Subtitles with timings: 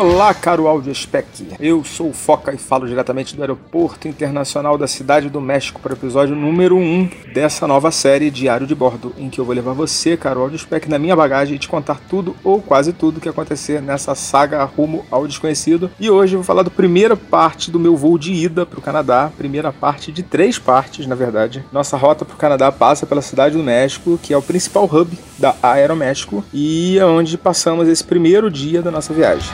[0.00, 1.26] Olá, caro Audio Spec.
[1.58, 5.92] Eu sou o Foca e falo diretamente do Aeroporto Internacional da Cidade do México para
[5.92, 9.72] o episódio número 1 dessa nova série Diário de Bordo, em que eu vou levar
[9.72, 13.28] você, caro Audio Spec, na minha bagagem e te contar tudo ou quase tudo que
[13.28, 15.90] acontecer nessa saga rumo ao desconhecido.
[15.98, 18.82] E hoje eu vou falar da primeira parte do meu voo de ida para o
[18.82, 21.64] Canadá, primeira parte de três partes, na verdade.
[21.72, 25.18] Nossa rota para o Canadá passa pela Cidade do México, que é o principal hub
[25.36, 29.50] da Aeroméxico e é onde passamos esse primeiro dia da nossa viagem.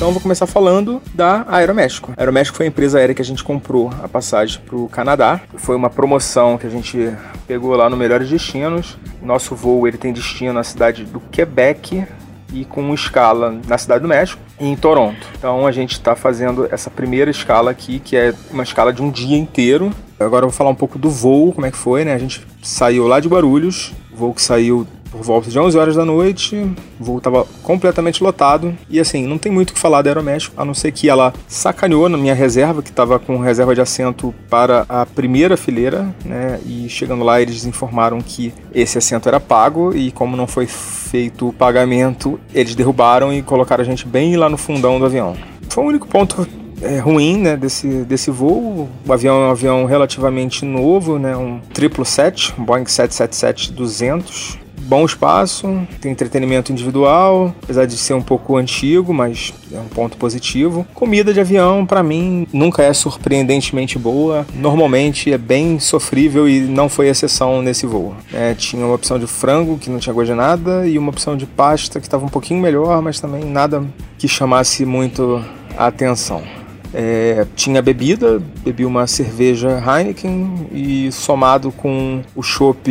[0.00, 2.14] Então vou começar falando da Aeroméxico.
[2.16, 5.42] A Aeroméxico foi a empresa aérea que a gente comprou a passagem para o Canadá.
[5.56, 7.14] Foi uma promoção que a gente
[7.46, 8.96] pegou lá no Melhores Destinos.
[9.22, 12.06] Nosso voo ele tem destino na cidade do Quebec
[12.50, 15.18] e com escala na cidade do México e em Toronto.
[15.36, 19.10] Então a gente está fazendo essa primeira escala aqui, que é uma escala de um
[19.10, 19.90] dia inteiro.
[20.18, 22.14] Agora eu vou falar um pouco do voo, como é que foi, né?
[22.14, 26.04] A gente saiu lá de Guarulhos, voo que saiu por volta de 11 horas da
[26.04, 26.56] noite,
[26.98, 30.54] o voo estava completamente lotado e assim, não tem muito o que falar da Aeroméxico,
[30.60, 34.34] a não ser que ela sacaneou na minha reserva, que estava com reserva de assento
[34.48, 36.60] para a primeira fileira, né?
[36.64, 41.48] E chegando lá eles informaram que esse assento era pago e como não foi feito
[41.48, 45.36] o pagamento, eles derrubaram e colocaram a gente bem lá no fundão do avião.
[45.68, 46.46] Foi o único ponto
[46.82, 48.88] é, ruim né, desse, desse voo.
[49.06, 55.86] O avião é um avião relativamente novo, né, um 777, um Boeing 777-200 bom espaço,
[56.00, 60.86] tem entretenimento individual, apesar de ser um pouco antigo, mas é um ponto positivo.
[60.94, 64.46] Comida de avião, para mim, nunca é surpreendentemente boa.
[64.54, 68.14] Normalmente é bem sofrível e não foi exceção nesse voo.
[68.32, 71.36] É, tinha uma opção de frango que não tinha gosto de nada e uma opção
[71.36, 73.84] de pasta que estava um pouquinho melhor, mas também nada
[74.18, 75.44] que chamasse muito
[75.76, 76.59] a atenção.
[76.92, 82.90] É, tinha bebida, bebi uma cerveja Heineken e somado com o chopp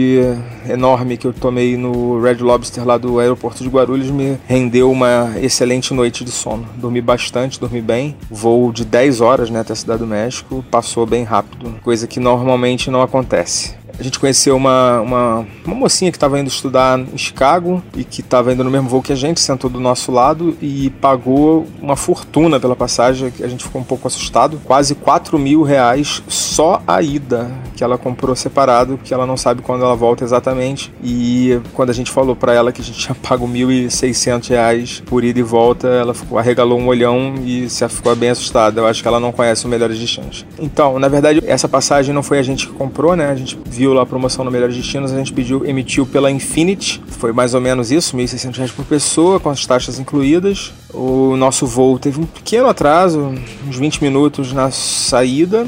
[0.69, 5.33] enorme que eu tomei no Red Lobster lá do aeroporto de Guarulhos me rendeu uma
[5.41, 6.67] excelente noite de sono.
[6.75, 8.15] Dormi bastante, dormi bem.
[8.29, 12.19] Voo de 10 horas né, até a Cidade do México, passou bem rápido, coisa que
[12.19, 13.78] normalmente não acontece.
[13.99, 18.21] A gente conheceu uma, uma, uma mocinha que estava indo estudar em Chicago e que
[18.21, 21.97] estava indo no mesmo voo que a gente, sentou do nosso lado e pagou uma
[21.97, 24.57] fortuna pela passagem, que a gente ficou um pouco assustado.
[24.63, 29.61] Quase 4 mil reais só a ida, que ela comprou separado, que ela não sabe
[29.61, 30.93] quando ela volta exatamente.
[31.03, 35.25] E quando a gente falou para ela que a gente tinha pago 1.600 reais por
[35.25, 38.79] ida e volta, ela ficou, arregalou um olhão e se ficou bem assustada.
[38.79, 40.45] Eu acho que ela não conhece o Melhores Destinos.
[40.57, 43.29] Então, na verdade, essa passagem não foi a gente que comprou, né?
[43.29, 46.29] A gente viu viu lá a promoção no Melhores Destinos, a gente pediu, emitiu pela
[46.29, 50.71] Infinity, foi mais ou menos isso, R$ 1.600 por pessoa, com as taxas incluídas.
[50.93, 53.33] O nosso voo teve um pequeno atraso,
[53.67, 55.67] uns 20 minutos na saída,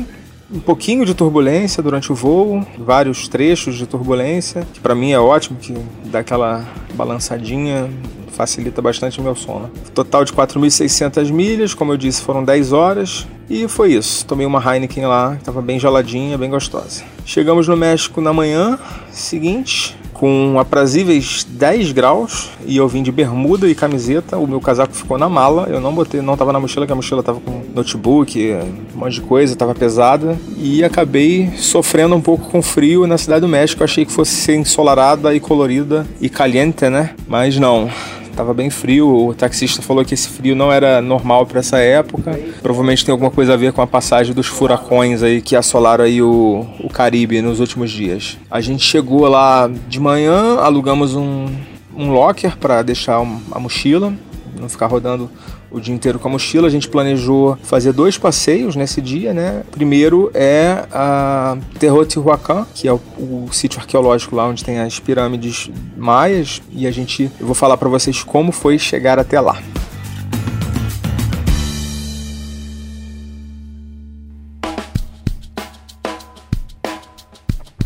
[0.53, 5.19] um pouquinho de turbulência durante o voo, vários trechos de turbulência, que para mim é
[5.19, 5.73] ótimo, que
[6.05, 7.89] dá aquela balançadinha,
[8.33, 9.71] facilita bastante o meu sono.
[9.95, 13.25] Total de 4.600 milhas, como eu disse, foram 10 horas.
[13.51, 14.25] E foi isso.
[14.25, 17.03] Tomei uma Heineken lá, estava bem geladinha, bem gostosa.
[17.25, 18.79] Chegamos no México na manhã
[19.11, 24.37] seguinte, com aprazíveis 10 graus, e eu vim de bermuda e camiseta.
[24.37, 26.95] O meu casaco ficou na mala, eu não botei, não estava na mochila, que a
[26.95, 28.53] mochila estava com notebook,
[28.95, 30.39] um monte de coisa, estava pesada.
[30.55, 33.81] E acabei sofrendo um pouco com frio na cidade do México.
[33.81, 37.09] Eu achei que fosse ser ensolarada e colorida e caliente, né?
[37.27, 37.89] Mas não
[38.35, 42.39] Tava bem frio, o taxista falou que esse frio não era normal para essa época.
[42.61, 46.21] Provavelmente tem alguma coisa a ver com a passagem dos furacões aí que assolaram aí
[46.21, 48.37] o, o Caribe nos últimos dias.
[48.49, 51.47] A gente chegou lá de manhã, alugamos um,
[51.95, 53.17] um locker para deixar
[53.51, 54.13] a mochila,
[54.59, 55.29] não ficar rodando
[55.71, 56.67] o dia inteiro com a mochila.
[56.67, 59.63] A gente planejou fazer dois passeios nesse dia, né?
[59.71, 65.69] Primeiro é a Teotihuacan, que é o, o sítio arqueológico lá onde tem as pirâmides
[65.97, 69.57] maias, e a gente eu vou falar para vocês como foi chegar até lá.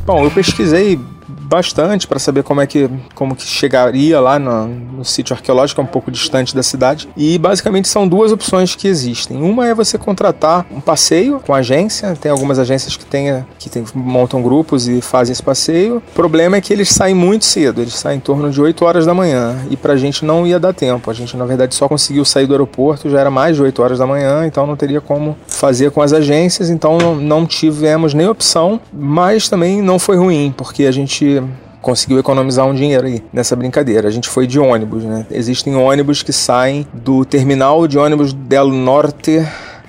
[0.05, 0.99] Bom, eu pesquisei
[1.45, 5.83] bastante para saber como é que como que chegaria lá no, no sítio arqueológico, é
[5.83, 7.07] um pouco distante da cidade.
[7.15, 9.41] E basicamente são duas opções que existem.
[9.41, 13.83] Uma é você contratar um passeio com agência, tem algumas agências que, tem, que tem,
[13.93, 15.97] montam grupos e fazem esse passeio.
[15.97, 19.05] O problema é que eles saem muito cedo, eles saem em torno de 8 horas
[19.05, 21.09] da manhã e pra gente não ia dar tempo.
[21.09, 23.99] A gente, na verdade, só conseguiu sair do aeroporto, já era mais de 8 horas
[23.99, 28.79] da manhã, então não teria como fazer com as agências, então não tivemos nem opção,
[28.91, 31.34] mas também não foi ruim, porque a gente
[31.81, 34.07] conseguiu economizar um dinheiro aí nessa brincadeira.
[34.07, 35.25] A gente foi de ônibus, né?
[35.29, 39.45] Existem ônibus que saem do terminal de ônibus del Norte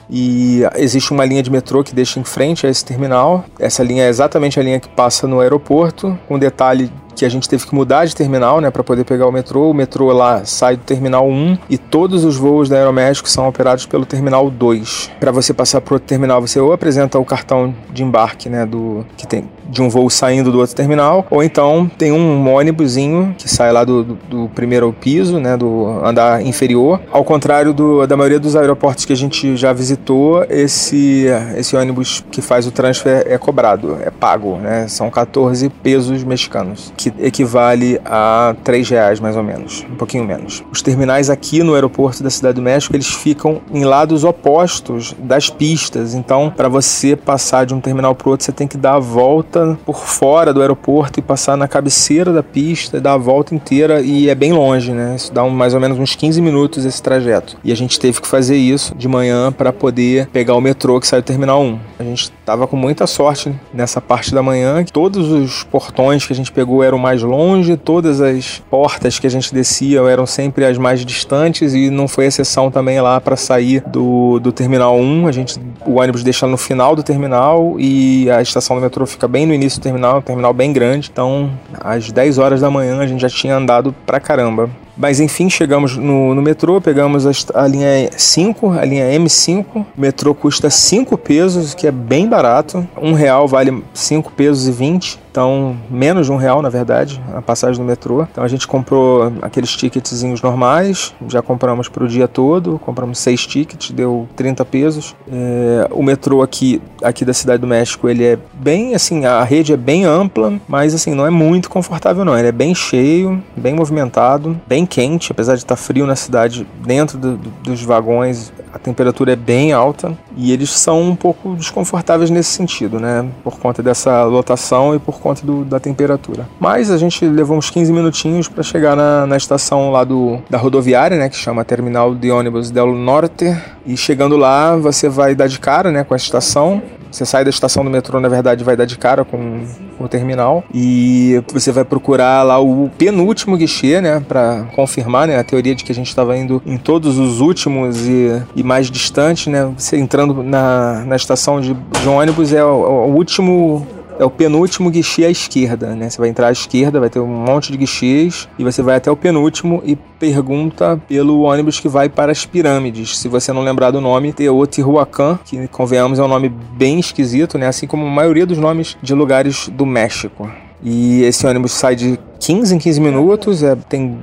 [0.09, 3.45] e existe uma linha de metrô que deixa em frente a esse terminal.
[3.59, 7.49] Essa linha é exatamente a linha que passa no aeroporto, com detalhe que a gente
[7.49, 9.71] teve que mudar de terminal, né, para poder pegar o metrô.
[9.71, 13.87] O metrô lá sai do terminal 1 e todos os voos da Aeroméxico são operados
[13.87, 15.11] pelo terminal 2.
[15.19, 19.05] Para você passar para outro terminal, você ou apresenta o cartão de embarque, né, do
[19.17, 23.49] que tem de um voo saindo do outro terminal, ou então tem um ônibusinho que
[23.49, 27.01] sai lá do, do, do primeiro piso, né, do andar inferior.
[27.11, 31.27] Ao contrário do, da maioria dos aeroportos que a gente já visitou, esse,
[31.57, 36.93] esse ônibus que faz o transfer é cobrado, é pago, né, são 14 pesos mexicanos,
[37.07, 40.65] que que equivale a 3 reais mais ou menos, um pouquinho menos.
[40.73, 45.49] Os terminais aqui no aeroporto da Cidade do México, eles ficam em lados opostos das
[45.49, 48.99] pistas, então para você passar de um terminal para outro, você tem que dar a
[48.99, 54.01] volta por fora do aeroporto e passar na cabeceira da pista, dar a volta inteira
[54.01, 55.15] e é bem longe, né?
[55.17, 57.57] Isso dá um, mais ou menos uns 15 minutos esse trajeto.
[57.63, 61.07] E a gente teve que fazer isso de manhã para poder pegar o metrô que
[61.07, 61.79] sai do terminal 1.
[61.99, 66.37] A gente tava com muita sorte nessa parte da manhã, todos os portões que a
[66.37, 70.65] gente pegou eram eram mais longe, todas as portas que a gente descia eram sempre
[70.65, 75.29] as mais distantes e não foi exceção também lá para sair do, do terminal 1.
[75.29, 79.29] A gente, o ônibus deixa no final do terminal e a estação do metrô fica
[79.29, 81.11] bem no início do terminal, um terminal bem grande.
[81.13, 84.71] Então, às 10 horas da manhã a gente já tinha andado pra caramba.
[84.97, 87.31] Mas enfim, chegamos no, no metrô, pegamos a,
[87.63, 89.65] a, linha 5, a linha M5.
[89.75, 92.87] O metrô custa 5 pesos, que é bem barato.
[93.01, 95.27] Um real vale 5 pesos e 20.
[95.37, 98.23] Então, menos de um real, na verdade, a passagem do metrô.
[98.23, 103.47] Então a gente comprou aqueles ticketzinhos normais, já compramos para o dia todo, compramos seis
[103.47, 105.15] tickets, deu 30 pesos.
[105.31, 109.75] É, o metrô aqui, aqui da Cidade do México, ele é bem assim, a rede
[109.75, 112.39] é bem ampla, mas assim, não é muito confortável não.
[112.39, 117.19] Ele é bem cheio, bem movimentado, bem quente, apesar de estar frio na cidade, dentro
[117.19, 122.29] do, do, dos vagões a temperatura é bem alta e eles são um pouco desconfortáveis
[122.29, 123.27] nesse sentido, né?
[123.43, 126.47] Por conta dessa lotação e por conta do, da temperatura.
[126.61, 130.59] Mas a gente levou uns 15 minutinhos para chegar na, na estação lá do, da
[130.59, 131.31] rodoviária, né?
[131.31, 133.57] Que chama Terminal de Ônibus del Norte.
[133.87, 136.05] E chegando lá, você vai dar de cara, né?
[136.05, 139.25] Com a estação você sai da estação do metrô, na verdade, vai dar de cara
[139.25, 139.65] com,
[139.99, 145.45] o terminal e você vai procurar lá o penúltimo guichê, né, para confirmar, né, a
[145.45, 149.47] teoria de que a gente estava indo em todos os últimos e, e mais distantes,
[149.47, 149.73] né?
[149.77, 153.87] Você entrando na, na estação de, de ônibus é o, o último
[154.19, 156.09] é o penúltimo guichê à esquerda, né?
[156.09, 159.11] Você vai entrar à esquerda, vai ter um monte de guichês e você vai até
[159.11, 163.19] o penúltimo e pergunta pelo ônibus que vai para as pirâmides.
[163.19, 167.67] Se você não lembrar do nome, Teotihuacan, que convenhamos é um nome bem esquisito, né?
[167.67, 170.51] Assim como a maioria dos nomes de lugares do México.
[170.83, 174.19] E esse ônibus sai de 15 em 15 minutos, é, tem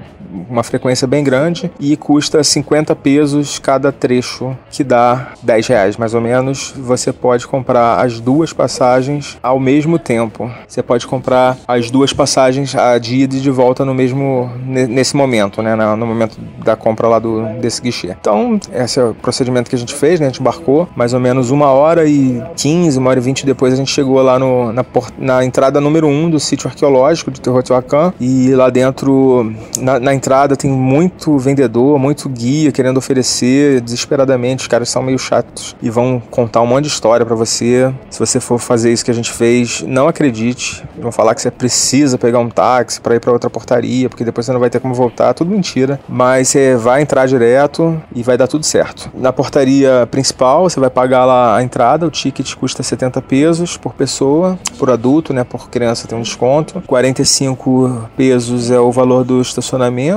[0.49, 6.13] uma frequência bem grande e custa 50 pesos cada trecho, que dá 10 reais mais
[6.13, 6.73] ou menos.
[6.77, 10.49] Você pode comprar as duas passagens ao mesmo tempo.
[10.67, 15.15] Você pode comprar as duas passagens a de ida e de volta no mesmo nesse
[15.15, 18.15] momento, né, no momento da compra lá do desse guichê.
[18.19, 20.27] Então, esse é o procedimento que a gente fez, né?
[20.27, 23.73] A gente embarcou mais ou menos uma hora e 15, uma hora e 20 depois
[23.73, 24.85] a gente chegou lá no, na,
[25.17, 30.13] na entrada número 1 um do sítio arqueológico de Teotihuacan e lá dentro, na, na
[30.23, 34.61] entrada tem muito vendedor, muito guia querendo oferecer desesperadamente.
[34.61, 37.93] Os caras são meio chatos e vão contar um monte de história para você.
[38.09, 40.81] Se você for fazer isso que a gente fez, não acredite.
[40.97, 44.45] Vão falar que você precisa pegar um táxi para ir para outra portaria, porque depois
[44.45, 45.33] você não vai ter como voltar.
[45.33, 45.99] Tudo mentira.
[46.07, 49.11] Mas você vai entrar direto e vai dar tudo certo.
[49.13, 52.07] Na portaria principal, você vai pagar lá a entrada.
[52.07, 55.43] O ticket custa 70 pesos por pessoa, por adulto, né?
[55.43, 56.81] Por criança tem um desconto.
[56.87, 60.12] 45 pesos é o valor do estacionamento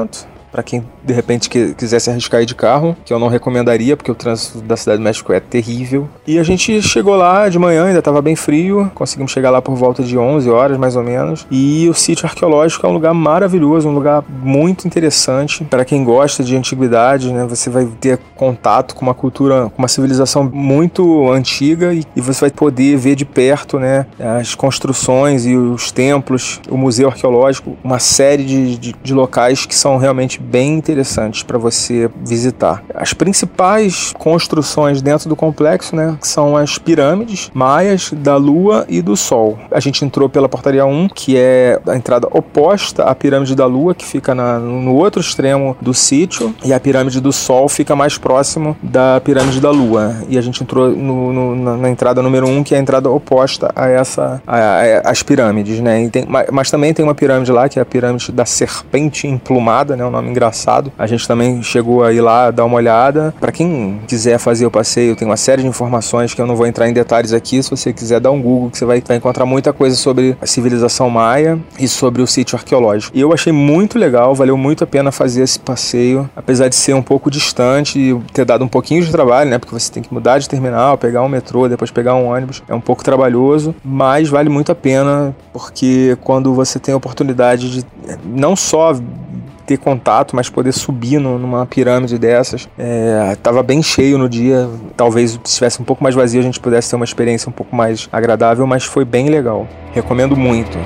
[0.50, 4.10] para quem de repente que quisesse arriscar ir de carro, que eu não recomendaria, porque
[4.10, 6.08] o trânsito da cidade do México é terrível.
[6.26, 9.74] E a gente chegou lá de manhã, ainda estava bem frio, conseguimos chegar lá por
[9.74, 11.46] volta de 11 horas mais ou menos.
[11.50, 16.42] E o sítio arqueológico é um lugar maravilhoso, um lugar muito interessante para quem gosta
[16.42, 17.46] de antiguidade, né?
[17.46, 22.42] Você vai ter contato com uma cultura, com uma civilização muito antiga e, e você
[22.42, 27.98] vai poder ver de perto, né, as construções e os templos, o museu arqueológico, uma
[27.98, 32.82] série de, de, de locais que são realmente bem interessantes para você visitar.
[32.94, 39.16] As principais construções dentro do complexo, né, são as pirâmides maias da Lua e do
[39.16, 39.58] Sol.
[39.70, 43.94] A gente entrou pela portaria 1, que é a entrada oposta à pirâmide da Lua,
[43.94, 48.16] que fica na, no outro extremo do sítio, e a pirâmide do Sol fica mais
[48.16, 50.16] próximo da pirâmide da Lua.
[50.28, 53.70] E a gente entrou no, no, na, entrada número 1, que é a entrada oposta
[53.76, 56.08] a essa a, a, as pirâmides, né?
[56.08, 59.96] Tem, mas, mas, também tem uma pirâmide lá, que é a pirâmide da serpente emplumada,
[59.96, 60.04] né?
[60.04, 60.85] Um nome engraçado.
[60.98, 63.34] A gente também chegou a ir lá dar uma olhada.
[63.40, 66.66] Para quem quiser fazer o passeio, tem uma série de informações que eu não vou
[66.66, 67.62] entrar em detalhes aqui.
[67.62, 70.46] Se você quiser dar um Google, que você vai, vai encontrar muita coisa sobre a
[70.46, 73.16] civilização maia e sobre o sítio arqueológico.
[73.16, 76.94] E eu achei muito legal, valeu muito a pena fazer esse passeio, apesar de ser
[76.94, 79.58] um pouco distante e ter dado um pouquinho de trabalho, né?
[79.58, 82.62] Porque você tem que mudar de terminal, pegar um metrô, depois pegar um ônibus.
[82.68, 87.70] É um pouco trabalhoso, mas vale muito a pena porque quando você tem a oportunidade
[87.70, 87.86] de
[88.24, 88.94] não só
[89.66, 92.68] ter contato, mas poder subir no, numa pirâmide dessas.
[92.78, 96.60] É, tava bem cheio no dia, talvez se estivesse um pouco mais vazio a gente
[96.60, 99.66] pudesse ter uma experiência um pouco mais agradável, mas foi bem legal.
[99.92, 100.78] Recomendo muito.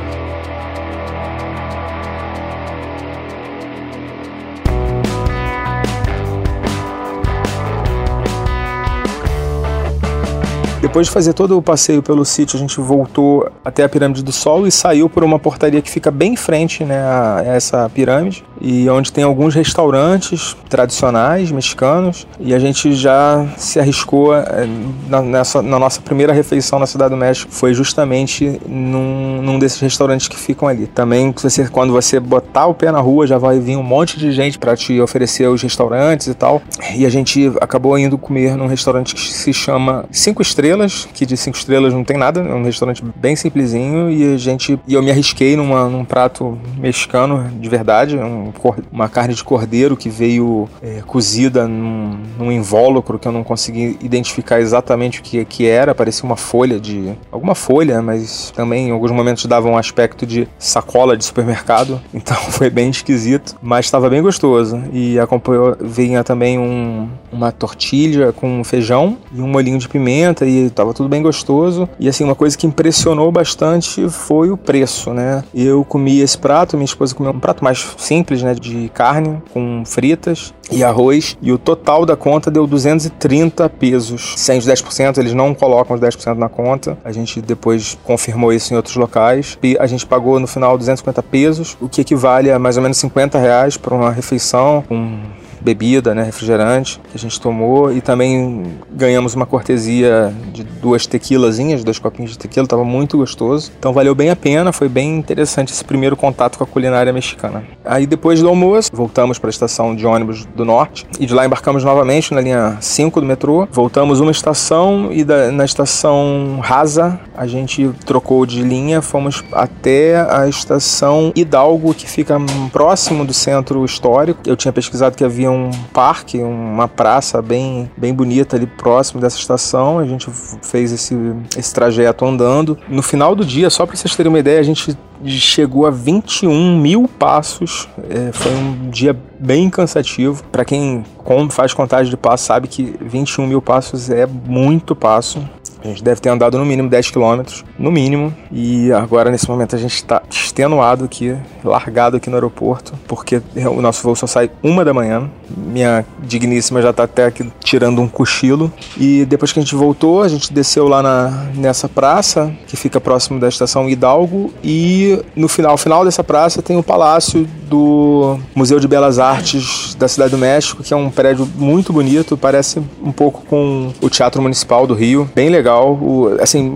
[10.81, 14.33] Depois de fazer todo o passeio pelo sítio, a gente voltou até a Pirâmide do
[14.33, 18.43] Sol e saiu por uma portaria que fica bem em frente né, a essa pirâmide
[18.59, 24.67] e onde tem alguns restaurantes tradicionais mexicanos e a gente já se arriscou eh,
[25.07, 29.81] na, nessa, na nossa primeira refeição na Cidade do México foi justamente num, num desses
[29.81, 30.87] restaurantes que ficam ali.
[30.87, 34.33] Também você, quando você botar o pé na rua já vai vir um monte de
[34.33, 36.63] gente para te oferecer os restaurantes e tal
[36.95, 41.27] e a gente acabou indo comer num restaurante que se chama Cinco Estrelas estrelas, que
[41.27, 44.95] de cinco estrelas não tem nada, é um restaurante bem simplesinho e a gente e
[44.95, 48.53] eu me arrisquei numa, num prato mexicano de verdade, um,
[48.93, 53.99] uma carne de cordeiro que veio é, cozida num, num, invólucro que eu não consegui
[54.01, 58.91] identificar exatamente o que, que era, parecia uma folha de alguma folha, mas também em
[58.93, 64.09] alguns momentos dava um aspecto de sacola de supermercado, então foi bem esquisito, mas estava
[64.09, 64.81] bem gostoso.
[64.93, 70.60] E acompanhou vinha também um, uma tortilha com feijão e um molhinho de pimenta e
[70.69, 71.89] tava tudo bem gostoso.
[71.99, 75.43] E assim, uma coisa que impressionou bastante foi o preço, né?
[75.55, 79.83] Eu comi esse prato, minha esposa comeu um prato mais simples, né, de carne com
[79.87, 84.35] fritas e arroz, e o total da conta deu 230 pesos.
[84.37, 86.97] Sem os 10%, eles não colocam os 10% na conta.
[87.05, 89.59] A gente depois confirmou isso em outros locais.
[89.63, 92.99] E a gente pagou no final 250 pesos, o que equivale a mais ou menos
[92.99, 95.19] 50 reais para uma refeição com
[95.61, 101.85] bebida, né, refrigerante que a gente tomou e também ganhamos uma cortesia de duas tequilazinhas,
[101.85, 103.71] dois copinhos de tequila, estava muito gostoso.
[103.79, 107.65] Então valeu bem a pena, foi bem interessante esse primeiro contato com a culinária mexicana.
[107.85, 111.45] Aí depois do almoço, voltamos para a estação de ônibus do norte e de lá
[111.45, 113.69] embarcamos novamente na linha 5 do metrô.
[113.71, 120.21] Voltamos uma estação e da, na estação Rasa a gente trocou de linha, fomos até
[120.21, 122.37] a estação Hidalgo, que fica
[122.73, 124.41] próximo do centro histórico.
[124.47, 129.39] Eu tinha pesquisado que havia um parque, uma praça bem, bem bonita ali próximo dessa
[129.39, 129.99] estação.
[129.99, 130.31] A gente
[130.63, 131.15] fez esse,
[131.57, 132.79] esse trajeto andando.
[132.89, 136.79] No final do dia, só para vocês terem uma ideia, a gente chegou a 21
[136.79, 137.89] mil passos.
[138.09, 140.43] É, foi um dia bem cansativo.
[140.51, 141.05] Para quem
[141.51, 145.43] faz contagem de passos, sabe que 21 mil passos é muito passo.
[145.83, 148.35] A gente deve ter andado no mínimo 10 quilômetros, no mínimo.
[148.53, 151.35] E agora, nesse momento, a gente está extenuado aqui,
[151.65, 155.31] largado aqui no aeroporto, porque o nosso voo só sai uma da manhã.
[155.49, 158.71] Minha digníssima já está até aqui tirando um cochilo.
[158.99, 163.01] E depois que a gente voltou, a gente desceu lá na, nessa praça, que fica
[163.01, 164.53] próximo da estação Hidalgo.
[164.63, 170.09] E no final, final dessa praça tem o palácio do Museu de Belas Artes da
[170.09, 174.43] Cidade do México, que é um prédio muito bonito, parece um pouco com o Teatro
[174.43, 176.69] Municipal do Rio, bem legal legal, o, assim,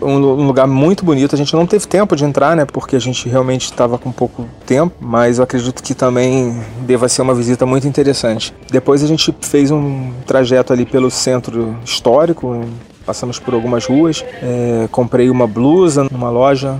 [0.00, 1.34] um, um, lugar muito bonito.
[1.34, 2.64] A gente não teve tempo de entrar, né?
[2.64, 7.22] Porque a gente realmente estava com pouco tempo, mas eu acredito que também deva ser
[7.22, 8.54] uma visita muito interessante.
[8.70, 12.64] Depois a gente fez um trajeto ali pelo centro histórico,
[13.08, 16.78] passamos por algumas ruas, é, comprei uma blusa numa loja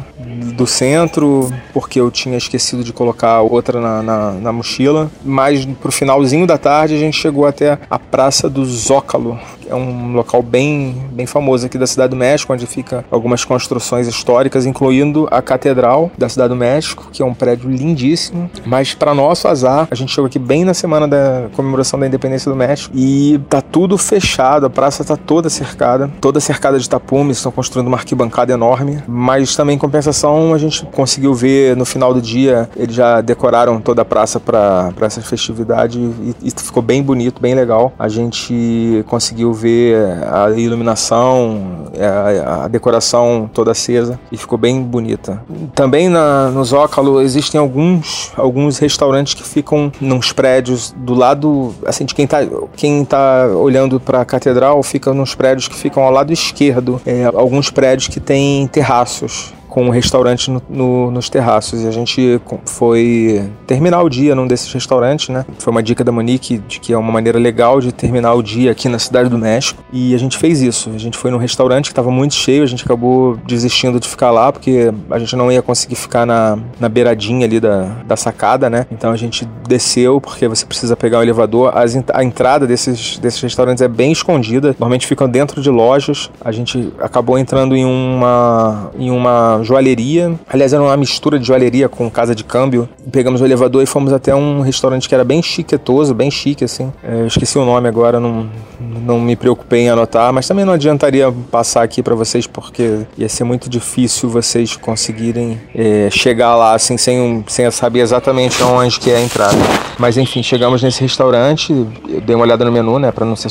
[0.55, 5.11] do centro, porque eu tinha esquecido de colocar outra na, na, na mochila.
[5.25, 10.13] Mas pro finalzinho da tarde a gente chegou até a Praça do Zócalo, é um
[10.13, 15.29] local bem, bem famoso aqui da Cidade do México, onde fica algumas construções históricas, incluindo
[15.31, 18.51] a Catedral da Cidade do México, que é um prédio lindíssimo.
[18.65, 22.51] Mas para nosso azar, a gente chegou aqui bem na semana da comemoração da independência
[22.51, 27.37] do México e tá tudo fechado, a praça tá toda cercada, toda cercada de tapumes,
[27.37, 32.15] estão construindo uma arquibancada enorme, mas também em compensação a gente conseguiu ver no final
[32.15, 37.03] do dia, eles já decoraram toda a praça para essa festividade e, e ficou bem
[37.03, 37.93] bonito, bem legal.
[37.99, 39.97] A gente conseguiu ver
[40.31, 45.43] a iluminação, a, a decoração toda acesa e ficou bem bonita.
[45.75, 52.05] Também na, no Zócalo existem alguns, alguns restaurantes que ficam nos prédios do lado, assim,
[52.05, 52.39] de quem está
[52.77, 57.25] quem tá olhando para a catedral, fica nos prédios que ficam ao lado esquerdo, é,
[57.25, 61.85] alguns prédios que têm terraços com um restaurante no, no, nos terraços.
[61.85, 65.47] E a gente foi terminar o dia num desses restaurantes, né?
[65.61, 68.73] Foi uma dica da Monique de que é uma maneira legal de terminar o dia
[68.73, 69.81] aqui na Cidade do México.
[69.93, 70.91] E a gente fez isso.
[70.93, 74.33] A gente foi num restaurante que estava muito cheio, a gente acabou desistindo de ficar
[74.33, 78.69] lá, porque a gente não ia conseguir ficar na, na beiradinha ali da, da sacada,
[78.69, 78.85] né?
[78.91, 81.71] Então a gente desceu, porque você precisa pegar o elevador.
[81.73, 86.33] As, a entrada desses, desses restaurantes é bem escondida, normalmente ficam dentro de lojas.
[86.45, 90.33] A gente acabou entrando em uma, em uma joalheria.
[90.49, 92.89] Aliás, era uma mistura de joalheria com casa de câmbio.
[93.13, 96.93] Pegamos o elevador e fomos até um restaurante que era bem chiquetoso, bem chique, assim.
[97.03, 98.49] É, esqueci o nome agora, não,
[98.81, 103.29] não me preocupei em anotar, mas também não adiantaria passar aqui para vocês porque ia
[103.29, 109.11] ser muito difícil vocês conseguirem é, chegar lá assim sem, sem saber exatamente onde que
[109.11, 109.57] é a entrada.
[109.99, 113.51] Mas enfim, chegamos nesse restaurante, eu dei uma olhada no menu, né, para não ser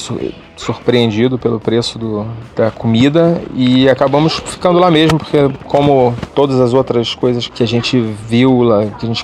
[0.55, 5.96] surpreendido pelo preço do, da comida e acabamos ficando lá mesmo, porque como
[6.35, 9.23] todas as outras coisas que a gente viu lá, que a gente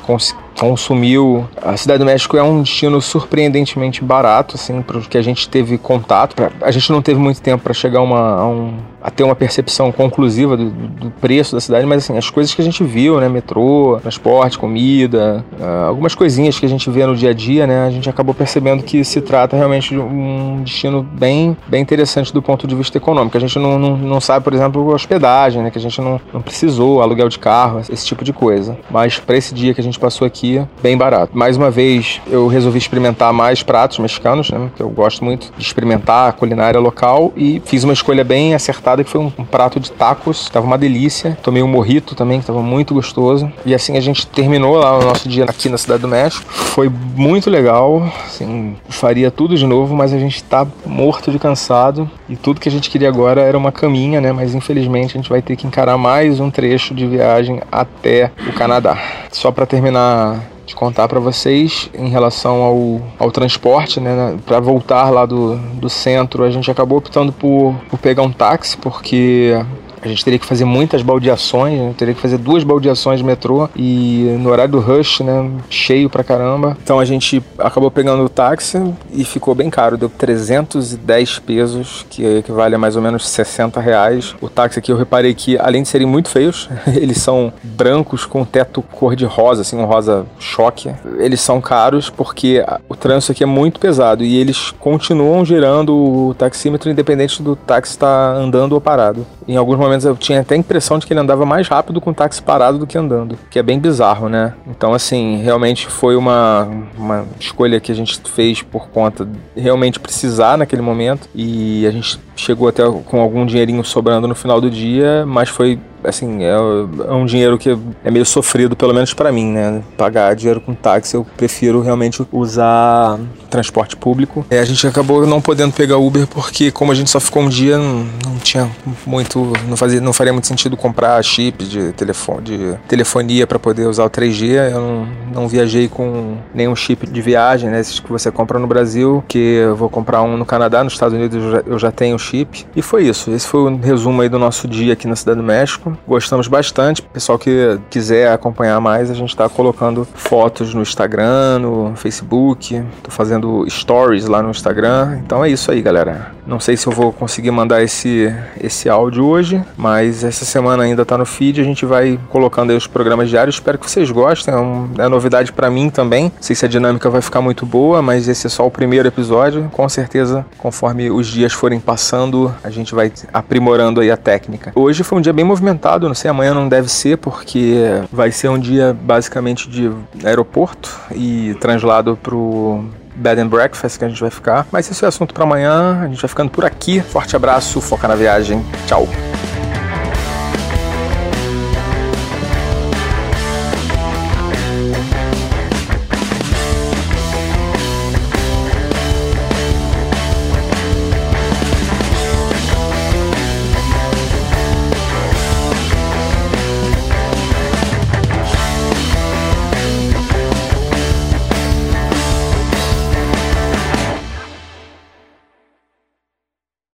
[0.60, 5.50] consumiu, a Cidade do México é um destino surpreendentemente barato, assim, para que a gente
[5.50, 6.36] teve contato.
[6.36, 9.36] Pra, a gente não teve muito tempo para chegar uma, a, um, a, ter uma
[9.36, 13.20] percepção conclusiva do, do, preço da cidade, mas assim, as coisas que a gente viu,
[13.20, 17.66] né, metrô, transporte, comida, uh, algumas coisinhas que a gente vê no dia a dia,
[17.66, 22.34] né, a gente acabou percebendo que se trata realmente de um destino bem, bem interessante
[22.34, 23.38] do ponto de vista econômico.
[23.38, 26.42] A gente não, não, não sabe, por exemplo, hospedagem, né, que a gente não, não
[26.42, 28.78] precisou, aluguel de carro, esse tipo de coisa.
[28.90, 30.43] Mas para esse dia que a gente passou aqui,
[30.82, 31.32] bem barato.
[31.34, 35.64] Mais uma vez, eu resolvi experimentar mais pratos mexicanos, né, que eu gosto muito de
[35.64, 39.80] experimentar a culinária local e fiz uma escolha bem acertada que foi um, um prato
[39.80, 41.38] de tacos, tava uma delícia.
[41.42, 43.52] Tomei um morrito também, que tava muito gostoso.
[43.66, 46.46] E assim a gente terminou lá o nosso dia aqui na Cidade do México.
[46.52, 52.10] Foi muito legal, assim, faria tudo de novo, mas a gente tá morto de cansado
[52.28, 54.32] e tudo que a gente queria agora era uma caminha, né?
[54.32, 58.54] Mas infelizmente a gente vai ter que encarar mais um trecho de viagem até o
[58.54, 58.98] Canadá.
[59.32, 60.33] Só para terminar
[60.66, 64.38] de contar para vocês em relação ao, ao transporte, né?
[64.46, 68.78] Para voltar lá do, do centro, a gente acabou optando por, por pegar um táxi,
[68.78, 69.54] porque
[70.04, 71.94] a gente teria que fazer muitas baldeações, né?
[71.98, 76.24] teria que fazer duas baldeações de metrô e no horário do rush, né, cheio pra
[76.24, 76.78] caramba.
[76.84, 82.24] Então a gente acabou pegando o táxi e ficou bem caro, deu 310 pesos, que
[82.24, 84.36] equivale a mais ou menos 60 reais.
[84.42, 88.44] O táxi aqui eu reparei que, além de serem muito feios, eles são brancos com
[88.44, 90.92] teto cor de rosa, assim, um rosa choque.
[91.18, 96.34] Eles são caros porque o trânsito aqui é muito pesado e eles continuam girando o
[96.34, 99.26] taxímetro independente do táxi estar tá andando ou parado.
[99.48, 102.02] Em alguns momentos menos eu tinha até a impressão de que ele andava mais rápido
[102.02, 104.54] com o táxi parado do que andando, que é bem bizarro, né?
[104.68, 110.58] Então, assim, realmente foi uma, uma escolha que a gente fez por conta realmente precisar
[110.58, 115.26] naquele momento e a gente chegou até com algum dinheirinho sobrando no final do dia,
[115.26, 119.52] mas foi assim, é, é, um dinheiro que é meio sofrido, pelo menos para mim,
[119.52, 119.82] né?
[119.98, 124.46] Pagar dinheiro com táxi, eu prefiro realmente usar transporte público.
[124.50, 127.50] É, a gente acabou não podendo pegar Uber porque, como a gente só ficou um
[127.50, 128.70] dia, não, não tinha
[129.06, 133.88] muito, não fazia, não faria muito sentido comprar chip de telefone, de telefonia para poder
[133.88, 134.72] usar o 3G.
[134.72, 137.80] Eu não, não viajei com nenhum chip de viagem, né?
[137.80, 141.16] Esses que você compra no Brasil, que eu vou comprar um no Canadá, nos Estados
[141.16, 142.66] Unidos eu já, eu já tenho chip.
[142.76, 143.32] E foi isso.
[143.32, 145.93] Esse foi o resumo aí do nosso dia aqui na Cidade do México.
[146.08, 147.02] Gostamos bastante.
[147.02, 152.84] Pessoal que quiser acompanhar mais, a gente está colocando fotos no Instagram, no Facebook.
[153.02, 155.20] Tô fazendo stories lá no Instagram.
[155.24, 156.32] Então é isso aí, galera.
[156.46, 161.06] Não sei se eu vou conseguir mandar esse, esse áudio hoje, mas essa semana ainda
[161.06, 161.62] tá no feed.
[161.62, 163.56] A gente vai colocando aí os programas diários.
[163.56, 164.54] Espero que vocês gostem.
[164.54, 166.26] É, um, é novidade para mim também.
[166.26, 169.08] Não sei se a dinâmica vai ficar muito boa, mas esse é só o primeiro
[169.08, 169.70] episódio.
[169.72, 174.72] Com certeza, conforme os dias forem passando, a gente vai aprimorando aí a técnica.
[174.76, 178.50] Hoje foi um dia bem movimentado, não sei, amanhã não deve ser, porque vai ser
[178.50, 179.92] um dia basicamente de
[180.24, 182.84] aeroporto e translado pro
[183.16, 184.68] Bed and Breakfast que a gente vai ficar.
[184.72, 186.00] Mas esse é o assunto para amanhã.
[186.02, 187.02] A gente vai ficando por aqui.
[187.02, 188.64] Forte abraço, foca na viagem.
[188.88, 189.08] Tchau.